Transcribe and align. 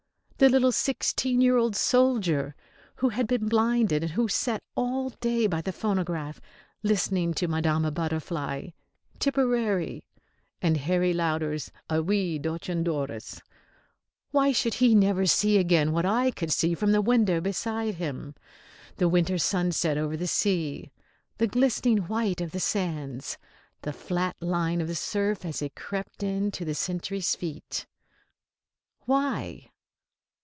The 0.37 0.49
little 0.49 0.71
sixteen 0.71 1.39
year 1.39 1.55
old 1.57 1.75
soldier 1.75 2.55
who 2.95 3.09
had 3.09 3.27
been 3.27 3.47
blinded 3.47 4.01
and 4.01 4.13
who 4.13 4.27
sat 4.27 4.63
all 4.73 5.11
day 5.21 5.45
by 5.45 5.61
the 5.61 5.71
phonograph, 5.71 6.41
listening 6.81 7.35
to 7.35 7.47
Madame 7.47 7.87
Butterfly, 7.93 8.69
Tipperary, 9.19 10.03
and 10.59 10.77
Harry 10.77 11.13
Lauder's 11.13 11.71
A 11.91 12.01
Wee 12.01 12.39
Deoch 12.39 12.67
an' 12.71 12.81
Doris 12.83 13.43
why 14.31 14.51
should 14.51 14.73
he 14.73 14.95
never 14.95 15.27
see 15.27 15.59
again 15.59 15.91
what 15.91 16.07
I 16.07 16.31
could 16.31 16.51
see 16.51 16.73
from 16.73 16.91
the 16.91 17.03
window 17.03 17.39
beside 17.39 17.93
him, 17.97 18.33
the 18.97 19.07
winter 19.07 19.37
sunset 19.37 19.95
over 19.95 20.17
the 20.17 20.25
sea, 20.25 20.91
the 21.37 21.45
glistening 21.45 21.99
white 22.07 22.41
of 22.41 22.49
the 22.49 22.59
sands, 22.59 23.37
the 23.83 23.93
flat 23.93 24.35
line 24.41 24.81
of 24.81 24.87
the 24.87 24.95
surf 24.95 25.45
as 25.45 25.61
it 25.61 25.75
crept 25.75 26.23
in 26.23 26.49
to 26.49 26.65
the 26.65 26.73
sentries' 26.73 27.35
feet? 27.35 27.85
Why? 29.05 29.67